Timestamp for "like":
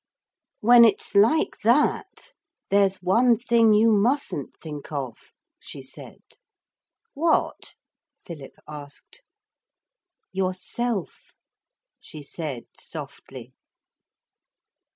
1.13-1.57